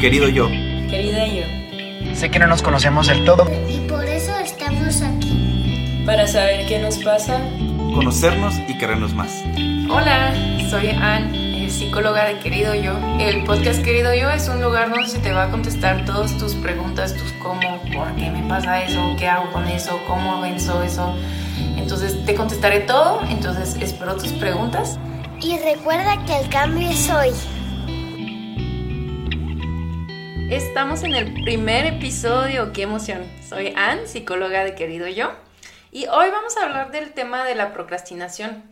[0.00, 0.48] Querido yo.
[0.88, 2.14] Querida yo.
[2.14, 3.46] Sé que no nos conocemos del todo.
[3.68, 6.02] Y por eso estamos aquí.
[6.06, 7.38] Para saber qué nos pasa.
[7.94, 9.44] Conocernos y querernos más.
[9.90, 10.32] Hola,
[10.70, 12.98] soy Ann, psicóloga de Querido Yo.
[13.18, 16.54] El podcast Querido Yo es un lugar donde se te va a contestar todas tus
[16.54, 17.60] preguntas, tus cómo,
[17.94, 21.14] por qué me pasa eso, qué hago con eso, cómo venzo eso.
[21.76, 24.98] Entonces te contestaré todo, entonces espero tus preguntas.
[25.42, 27.32] Y recuerda que el cambio es hoy.
[30.50, 33.24] Estamos en el primer episodio, qué emoción.
[33.48, 35.30] Soy Ann, psicóloga de Querido Yo,
[35.92, 38.64] y hoy vamos a hablar del tema de la procrastinación.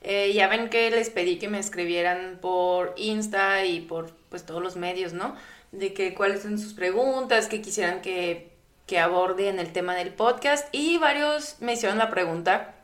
[0.00, 4.60] Eh, ya ven que les pedí que me escribieran por Insta y por pues todos
[4.60, 5.36] los medios, ¿no?
[5.70, 8.50] De que cuáles son sus preguntas, que quisieran que,
[8.88, 12.74] que aborde en el tema del podcast y varios me hicieron la pregunta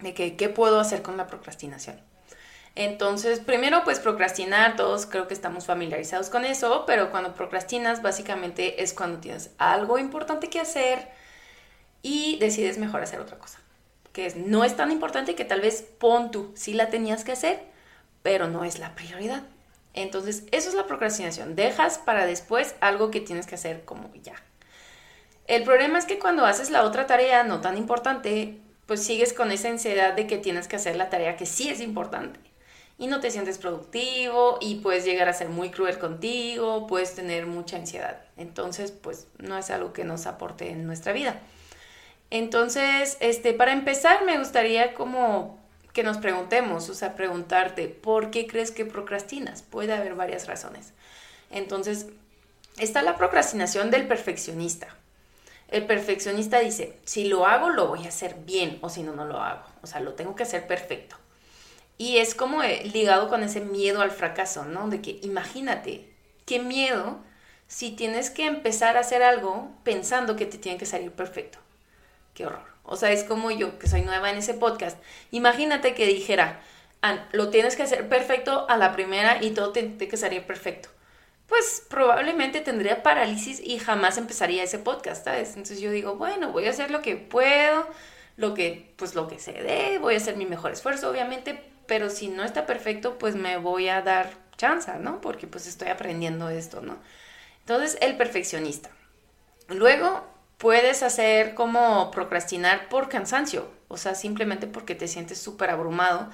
[0.00, 1.98] de que qué puedo hacer con la procrastinación.
[2.76, 8.82] Entonces, primero, pues procrastinar, todos creo que estamos familiarizados con eso, pero cuando procrastinas, básicamente
[8.82, 11.08] es cuando tienes algo importante que hacer
[12.02, 13.60] y decides mejor hacer otra cosa,
[14.12, 17.62] que no es tan importante que tal vez pon tú, sí la tenías que hacer,
[18.22, 19.42] pero no es la prioridad.
[19.94, 24.34] Entonces, eso es la procrastinación, dejas para después algo que tienes que hacer como ya.
[25.46, 29.50] El problema es que cuando haces la otra tarea no tan importante, pues sigues con
[29.50, 32.38] esa ansiedad de que tienes que hacer la tarea que sí es importante
[32.98, 37.46] y no te sientes productivo y puedes llegar a ser muy cruel contigo, puedes tener
[37.46, 38.22] mucha ansiedad.
[38.36, 41.40] Entonces, pues no es algo que nos aporte en nuestra vida.
[42.30, 45.58] Entonces, este, para empezar, me gustaría como
[45.92, 49.62] que nos preguntemos, o sea, preguntarte, ¿por qué crees que procrastinas?
[49.62, 50.92] Puede haber varias razones.
[51.50, 52.06] Entonces,
[52.78, 54.88] está la procrastinación del perfeccionista.
[55.68, 59.24] El perfeccionista dice, si lo hago, lo voy a hacer bien, o si no, no
[59.24, 59.64] lo hago.
[59.82, 61.16] O sea, lo tengo que hacer perfecto.
[61.98, 64.88] Y es como eh, ligado con ese miedo al fracaso, ¿no?
[64.88, 66.08] De que imagínate,
[66.44, 67.20] qué miedo
[67.68, 71.58] si tienes que empezar a hacer algo pensando que te tiene que salir perfecto.
[72.34, 72.66] Qué horror.
[72.84, 74.98] O sea, es como yo, que soy nueva en ese podcast.
[75.30, 76.60] Imagínate que dijera,
[77.32, 80.88] lo tienes que hacer perfecto a la primera y todo tiene que salir perfecto.
[81.48, 85.50] Pues probablemente tendría parálisis y jamás empezaría ese podcast, ¿sabes?
[85.50, 87.86] Entonces yo digo, bueno, voy a hacer lo que puedo,
[88.36, 92.10] lo que, pues lo que se dé, voy a hacer mi mejor esfuerzo, obviamente, pero
[92.10, 95.20] si no está perfecto, pues me voy a dar chance, ¿no?
[95.20, 96.96] Porque pues estoy aprendiendo esto, ¿no?
[97.60, 98.90] Entonces, el perfeccionista.
[99.68, 100.24] Luego,
[100.58, 106.30] puedes hacer como procrastinar por cansancio, o sea, simplemente porque te sientes súper abrumado.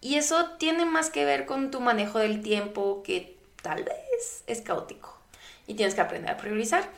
[0.00, 4.62] Y eso tiene más que ver con tu manejo del tiempo, que tal vez es
[4.62, 5.18] caótico.
[5.66, 6.88] Y tienes que aprender a priorizar.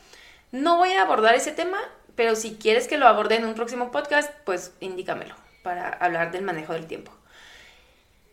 [0.52, 1.78] No voy a abordar ese tema,
[2.14, 6.42] pero si quieres que lo aborde en un próximo podcast, pues indícamelo para hablar del
[6.42, 7.12] manejo del tiempo.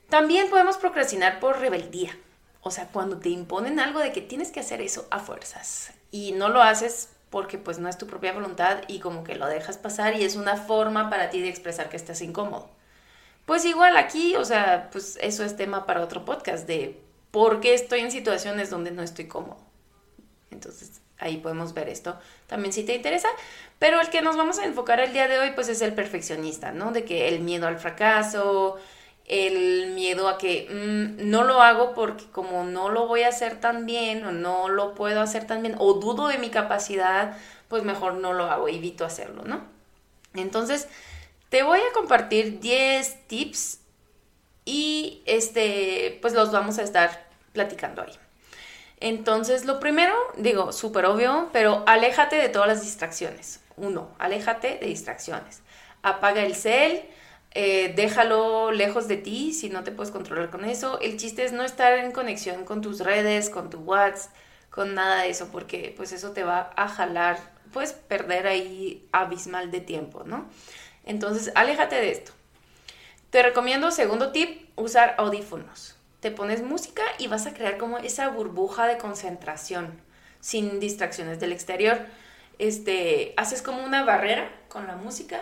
[0.09, 2.17] También podemos procrastinar por rebeldía.
[2.61, 6.33] O sea, cuando te imponen algo de que tienes que hacer eso a fuerzas y
[6.33, 9.77] no lo haces porque pues no es tu propia voluntad y como que lo dejas
[9.77, 12.69] pasar y es una forma para ti de expresar que estás incómodo.
[13.45, 16.99] Pues igual aquí, o sea, pues eso es tema para otro podcast de
[17.31, 19.57] por qué estoy en situaciones donde no estoy cómodo.
[20.51, 23.29] Entonces, ahí podemos ver esto también si te interesa.
[23.77, 26.71] Pero el que nos vamos a enfocar el día de hoy, pues es el perfeccionista,
[26.71, 26.91] ¿no?
[26.91, 28.77] De que el miedo al fracaso,
[29.29, 33.59] el miedo a que mm, no lo hago porque como no lo voy a hacer
[33.59, 37.83] tan bien o no lo puedo hacer tan bien o dudo de mi capacidad, pues
[37.83, 39.61] mejor no lo hago, evito hacerlo, ¿no?
[40.33, 40.87] Entonces,
[41.49, 43.79] te voy a compartir 10 tips
[44.65, 48.13] y este, pues los vamos a estar platicando ahí.
[48.99, 53.61] Entonces, lo primero, digo, súper obvio, pero aléjate de todas las distracciones.
[53.77, 55.61] Uno, aléjate de distracciones.
[56.01, 57.03] Apaga el cel,
[57.51, 60.99] eh, déjalo lejos de ti si no te puedes controlar con eso.
[60.99, 64.31] El chiste es no estar en conexión con tus redes, con tu WhatsApp,
[64.69, 67.39] con nada de eso, porque pues eso te va a jalar,
[67.73, 70.47] puedes perder ahí abismal de tiempo, ¿no?
[71.05, 72.31] Entonces, aléjate de esto.
[73.31, 75.95] Te recomiendo, segundo tip, usar audífonos.
[76.19, 79.99] Te pones música y vas a crear como esa burbuja de concentración,
[80.39, 81.97] sin distracciones del exterior.
[82.59, 85.41] Este, haces como una barrera con la música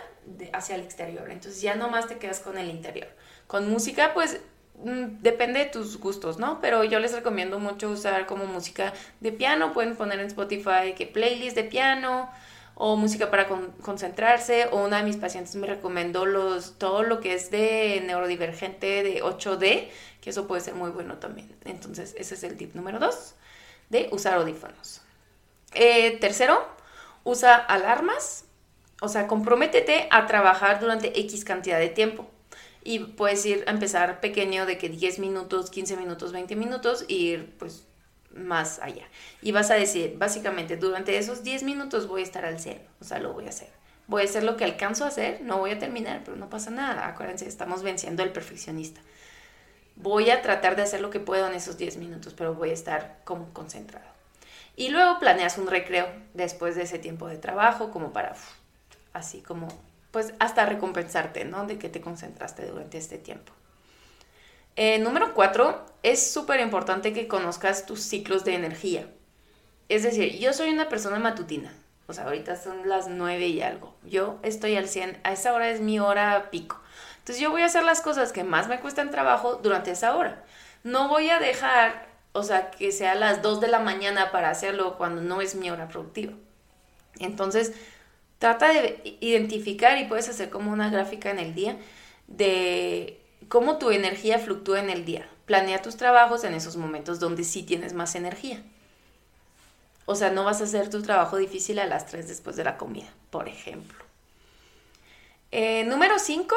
[0.54, 1.30] hacia el exterior.
[1.30, 3.08] Entonces ya nomás te quedas con el interior.
[3.48, 4.40] Con música, pues
[4.84, 6.60] mm, depende de tus gustos, ¿no?
[6.62, 9.74] Pero yo les recomiendo mucho usar como música de piano.
[9.74, 12.30] Pueden poner en Spotify que playlist de piano
[12.76, 13.48] o música para
[13.82, 14.68] concentrarse.
[14.72, 19.24] O una de mis pacientes me recomendó los, todo lo que es de neurodivergente de
[19.24, 19.90] 8D,
[20.22, 21.56] que eso puede ser muy bueno también.
[21.66, 23.36] Entonces, ese es el tip número 2
[23.90, 25.02] de usar audífonos.
[25.74, 26.66] Eh, tercero,
[27.24, 28.47] usa alarmas
[29.02, 32.28] o sea, comprométete a trabajar durante X cantidad de tiempo.
[32.84, 37.14] Y puedes ir a empezar pequeño de que 10 minutos, 15 minutos, 20 minutos, e
[37.14, 37.86] ir pues
[38.34, 39.04] más allá.
[39.42, 43.04] Y vas a decir, básicamente, durante esos 10 minutos voy a estar al 100, o
[43.04, 43.70] sea, lo voy a hacer.
[44.08, 46.72] Voy a hacer lo que alcanzo a hacer, no voy a terminar, pero no pasa
[46.72, 47.08] nada.
[47.08, 49.02] Acuérdense, estamos venciendo al perfeccionista.
[49.98, 52.74] Voy a tratar de hacer lo que puedo en esos 10 minutos, pero voy a
[52.74, 54.08] estar como concentrado.
[54.78, 58.36] Y luego planeas un recreo después de ese tiempo de trabajo, como para,
[59.18, 59.68] así como,
[60.12, 61.66] pues hasta recompensarte, ¿no?
[61.66, 63.54] De que te concentraste durante este tiempo.
[64.76, 69.08] Eh, número cuatro, es súper importante que conozcas tus ciclos de energía.
[69.90, 71.74] Es decir, yo soy una persona matutina.
[72.08, 73.96] O sea, ahorita son las nueve y algo.
[74.04, 75.20] Yo estoy al 100.
[75.24, 76.80] A esa hora es mi hora pico.
[77.20, 80.44] Entonces yo voy a hacer las cosas que más me cuestan trabajo durante esa hora.
[80.84, 84.98] No voy a dejar, o sea, que sea las 2 de la mañana para hacerlo
[84.98, 86.34] cuando no es mi hora productiva.
[87.20, 87.74] Entonces,
[88.40, 91.78] trata de identificar y puedes hacer como una gráfica en el día
[92.28, 95.28] de cómo tu energía fluctúa en el día.
[95.46, 98.62] Planea tus trabajos en esos momentos donde sí tienes más energía.
[100.06, 102.78] O sea, no vas a hacer tu trabajo difícil a las 3 después de la
[102.78, 103.98] comida, por ejemplo.
[105.52, 106.56] Eh, número 5,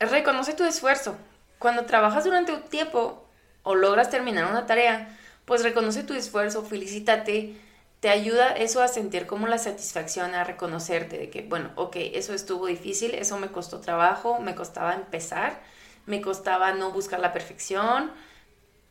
[0.00, 1.16] reconoce tu esfuerzo.
[1.58, 3.24] Cuando trabajas durante un tiempo
[3.62, 7.56] o logras terminar una tarea, pues reconoce tu esfuerzo, felicítate,
[8.02, 12.34] te ayuda eso a sentir como la satisfacción, a reconocerte de que, bueno, ok, eso
[12.34, 15.62] estuvo difícil, eso me costó trabajo, me costaba empezar,
[16.06, 18.10] me costaba no buscar la perfección,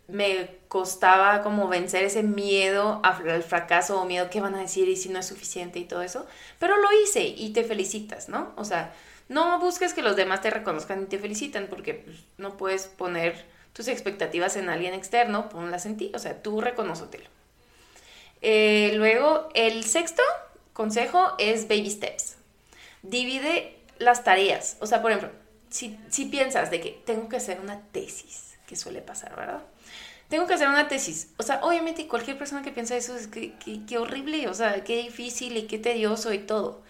[0.07, 4.95] me costaba como vencer ese miedo al fracaso o miedo que van a decir y
[4.95, 6.25] si no es suficiente y todo eso,
[6.57, 8.53] pero lo hice y te felicitas, ¿no?
[8.55, 8.93] O sea,
[9.27, 13.45] no busques que los demás te reconozcan y te felicitan porque pues, no puedes poner
[13.73, 17.40] tus expectativas en alguien externo, ponlas en ti, o sea, tú reconócetelo.
[18.41, 20.23] Eh, luego, el sexto
[20.73, 22.37] consejo es baby steps.
[23.03, 24.77] Divide las tareas.
[24.79, 25.31] O sea, por ejemplo,
[25.69, 29.61] si, piensas de que tengo que hacer una tesis, que suele pasar, ¿verdad?
[30.29, 31.29] Tengo que hacer una tesis.
[31.37, 34.97] O sea, obviamente cualquier persona que piensa eso es que, que, horrible, o sea, qué
[34.97, 36.81] difícil y qué tedioso y todo.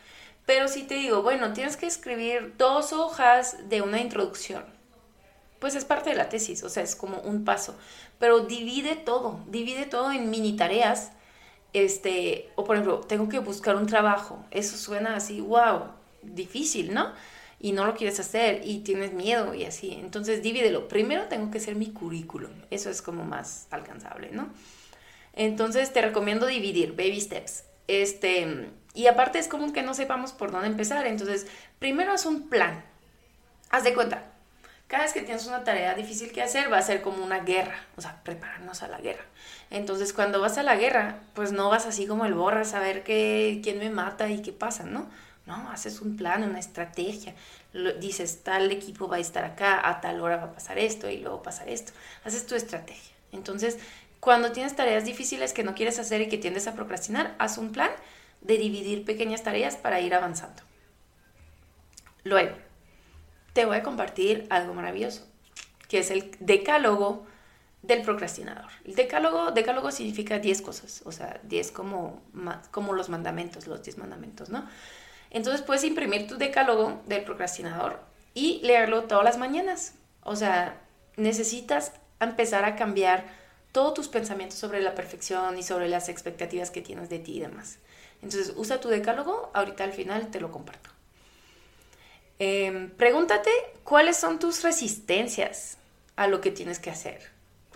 [0.46, 4.66] Pero si te digo, bueno, tienes que escribir dos hojas de una introducción,
[5.60, 7.76] pues es parte de la tesis, o sea, es como un paso.
[8.20, 11.12] Pero divide todo, divide todo en mini tareas
[11.74, 15.84] este, o por ejemplo, tengo que buscar un trabajo, eso suena así, wow,
[16.22, 17.14] difícil, ¿no?
[17.60, 19.94] Y no lo quieres hacer y tienes miedo y así.
[19.94, 20.88] Entonces, divídelo.
[20.88, 24.50] Primero tengo que hacer mi currículum, eso es como más alcanzable, ¿no?
[25.34, 27.64] Entonces, te recomiendo dividir, baby steps.
[27.88, 31.06] Este, y aparte es como que no sepamos por dónde empezar.
[31.06, 31.48] Entonces,
[31.80, 32.84] primero haz un plan.
[33.70, 34.32] Haz de cuenta,
[34.92, 37.78] cada vez que tienes una tarea difícil que hacer va a ser como una guerra,
[37.96, 39.24] o sea, prepararnos a la guerra.
[39.70, 43.02] Entonces, cuando vas a la guerra, pues no vas así como el borra a saber
[43.04, 45.10] qué, quién me mata y qué pasa, ¿no?
[45.46, 47.34] No, haces un plan, una estrategia.
[48.02, 51.20] dices, tal equipo va a estar acá, a tal hora va a pasar esto y
[51.20, 51.94] luego pasar esto.
[52.26, 53.16] Haces tu estrategia.
[53.32, 53.78] Entonces,
[54.20, 57.72] cuando tienes tareas difíciles que no quieres hacer y que tiendes a procrastinar, haz un
[57.72, 57.92] plan
[58.42, 60.64] de dividir pequeñas tareas para ir avanzando.
[62.26, 62.58] Luego,
[63.54, 65.28] te voy a compartir algo maravilloso,
[65.88, 67.26] que es el decálogo
[67.82, 68.72] del procrastinador.
[68.86, 72.22] El decálogo, decálogo significa 10 cosas, o sea, 10 como,
[72.72, 74.68] como los mandamentos, los 10 mandamentos, ¿no?
[75.32, 78.00] Entonces puedes imprimir tu decálogo del procrastinador
[78.34, 79.94] y leerlo todas las mañanas.
[80.24, 80.82] O sea,
[81.16, 83.26] necesitas empezar a cambiar
[83.72, 87.40] todos tus pensamientos sobre la perfección y sobre las expectativas que tienes de ti y
[87.40, 87.80] demás.
[88.22, 90.90] Entonces, usa tu decálogo, ahorita al final te lo comparto.
[92.44, 93.52] Em, pregúntate
[93.84, 95.78] cuáles son tus resistencias
[96.16, 97.22] a lo que tienes que hacer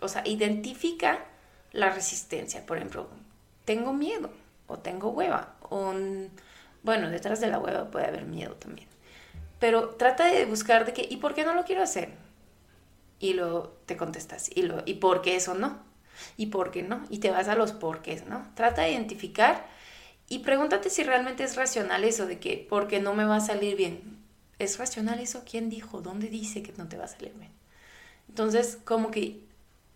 [0.02, 1.26] o sea, identifica
[1.72, 2.66] la resistencia.
[2.66, 3.08] Por ejemplo,
[3.66, 4.30] tengo miedo
[4.68, 5.56] o tengo hueva.
[5.70, 5.94] O,
[6.84, 8.88] bueno, detrás de la hueva puede haber miedo también.
[9.60, 12.14] Pero trata de buscar de qué, ¿y por qué no lo quiero hacer?
[13.20, 15.80] Y luego te contestas, ¿y, lo, ¿y por qué eso no?
[16.38, 17.04] ¿Y por qué no?
[17.10, 18.46] Y te vas a los porqués, ¿no?
[18.56, 19.66] Trata de identificar
[20.28, 23.76] y pregúntate si realmente es racional eso de que porque no me va a salir
[23.76, 24.25] bien.
[24.60, 25.44] ¿Es racional eso?
[25.50, 26.02] ¿Quién dijo?
[26.02, 27.52] ¿Dónde dice que no te va a salir bien?
[28.30, 29.40] Entonces, como que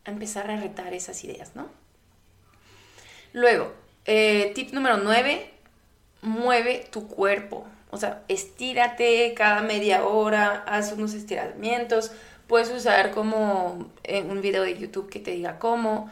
[0.05, 1.69] empezar a retar esas ideas, ¿no?
[3.33, 3.73] Luego,
[4.05, 5.51] eh, tip número 9,
[6.21, 7.67] mueve tu cuerpo.
[7.91, 12.11] O sea, estírate cada media hora, haz unos estiramientos.
[12.47, 16.09] Puedes usar como en un video de YouTube que te diga cómo.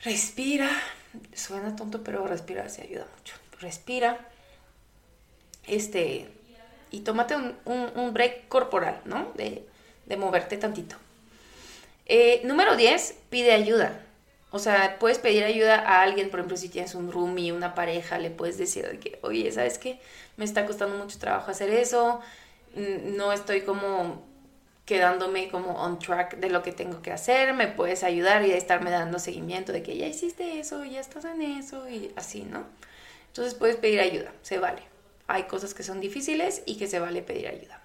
[0.00, 0.70] Respira.
[1.32, 3.34] Suena tonto, pero respirar se ayuda mucho.
[3.60, 4.18] Respira.
[5.66, 6.30] Este.
[6.94, 9.32] Y tómate un, break corporal, ¿no?
[9.34, 9.66] De,
[10.06, 10.94] de moverte tantito.
[12.06, 14.00] Eh, número 10, pide ayuda.
[14.52, 18.18] O sea, puedes pedir ayuda a alguien, por ejemplo, si tienes un roomie, una pareja,
[18.18, 19.98] le puedes decir que, oye, ¿sabes qué?
[20.36, 22.20] Me está costando mucho trabajo hacer eso,
[22.76, 24.22] no estoy como
[24.84, 28.90] quedándome como on track de lo que tengo que hacer, me puedes ayudar y estarme
[28.92, 32.64] dando seguimiento de que ya hiciste eso, ya estás en eso y así, ¿no?
[33.28, 34.93] Entonces puedes pedir ayuda, se vale.
[35.26, 37.80] Hay cosas que son difíciles y que se vale pedir ayuda.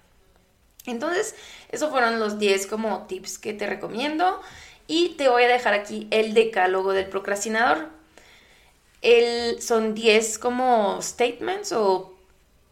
[0.86, 1.34] Entonces,
[1.70, 4.40] esos fueron los 10 como tips que te recomiendo
[4.86, 7.88] y te voy a dejar aquí el decálogo del procrastinador.
[9.02, 12.14] El, son 10 como statements o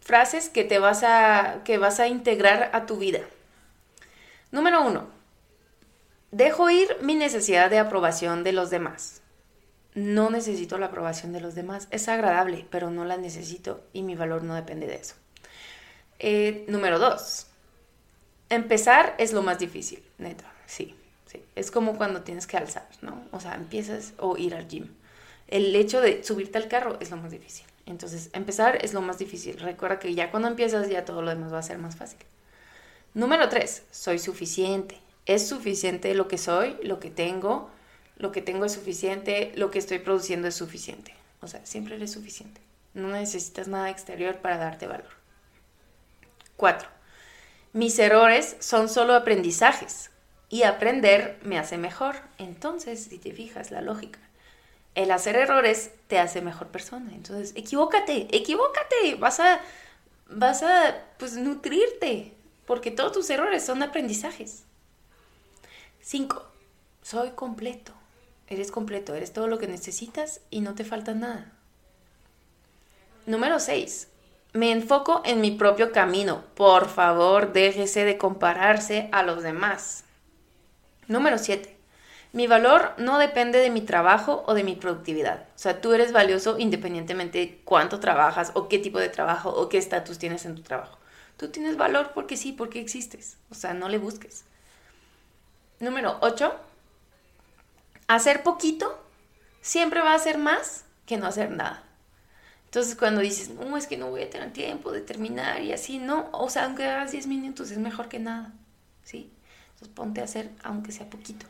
[0.01, 3.21] frases que te vas a, que vas a integrar a tu vida.
[4.51, 5.07] Número 1.
[6.31, 9.23] Dejo ir mi necesidad de aprobación de los demás.
[10.07, 11.89] No necesito la aprobación de los demás.
[11.91, 15.15] Es agradable, pero no la necesito y mi valor no depende de eso.
[16.19, 17.47] Eh, número 2
[18.51, 20.95] empezar es lo más difícil, neta, sí,
[21.27, 21.43] sí.
[21.55, 23.23] Es como cuando tienes que alzar, ¿no?
[23.33, 24.89] O sea, empiezas o ir al gym.
[25.49, 27.67] El hecho de subirte al carro es lo más difícil.
[27.87, 29.59] Entonces, empezar es lo más difícil.
[29.59, 32.19] Recuerda que ya cuando empiezas, ya todo lo demás va a ser más fácil.
[33.15, 35.01] Número tres, soy suficiente.
[35.25, 37.71] Es suficiente lo que soy, lo que tengo,
[38.19, 41.15] lo que tengo es suficiente, lo que estoy produciendo es suficiente.
[41.41, 42.61] O sea, siempre eres suficiente.
[42.95, 45.11] No necesitas nada exterior para darte valor.
[46.57, 46.89] Cuatro,
[47.73, 50.11] mis errores son solo aprendizajes
[50.49, 52.17] y aprender me hace mejor.
[52.39, 54.19] Entonces, si te fijas la lógica,
[54.97, 57.13] el hacer errores te hace mejor persona.
[57.15, 59.61] Entonces, equivócate, equivócate, vas a,
[60.29, 62.33] vas a, pues, nutrirte,
[62.67, 64.65] porque todos tus errores son aprendizajes.
[66.01, 66.45] Cinco,
[67.03, 67.93] soy completo.
[68.49, 71.53] Eres completo, eres todo lo que necesitas y no te falta nada.
[73.27, 74.09] Número 6.
[74.55, 76.45] Me enfoco en mi propio camino.
[76.55, 80.05] Por favor, déjese de compararse a los demás.
[81.07, 81.77] Número 7.
[82.33, 85.47] Mi valor no depende de mi trabajo o de mi productividad.
[85.55, 89.69] O sea, tú eres valioso independientemente de cuánto trabajas o qué tipo de trabajo o
[89.69, 90.99] qué estatus tienes en tu trabajo.
[91.37, 93.37] Tú tienes valor porque sí, porque existes.
[93.51, 94.45] O sea, no le busques.
[95.81, 96.68] Número 8.
[98.09, 98.99] Hacer poquito
[99.61, 101.85] siempre va a ser más que no hacer nada.
[102.65, 105.99] Entonces cuando dices, no, es que no voy a tener tiempo de terminar y así,
[105.99, 108.53] no, o sea, aunque hagas 10 minutos es mejor que nada,
[109.05, 109.33] ¿sí?
[109.73, 111.47] Entonces ponte a hacer aunque sea poquito.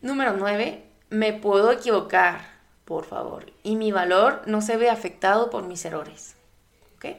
[0.00, 2.42] Número 9, me puedo equivocar,
[2.84, 6.36] por favor, y mi valor no se ve afectado por mis errores,
[6.96, 7.16] ¿ok?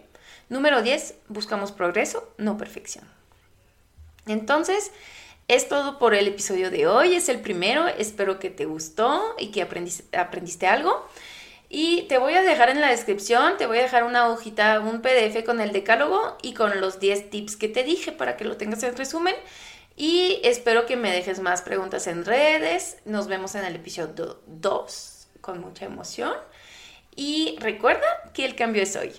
[0.47, 3.05] Número 10, buscamos progreso, no perfección.
[4.25, 4.91] Entonces,
[5.47, 9.51] es todo por el episodio de hoy, es el primero, espero que te gustó y
[9.51, 11.07] que aprendiste, algo.
[11.69, 15.01] Y te voy a dejar en la descripción, te voy a dejar una hojita, un
[15.01, 18.57] PDF con el decálogo y con los 10 tips que te dije para que lo
[18.57, 19.35] tengas en resumen.
[19.95, 22.97] Y espero que me dejes más preguntas en redes.
[23.05, 26.33] Nos vemos en el episodio 2 con mucha emoción.
[27.15, 29.13] Y recuerda que el cambio es hoy.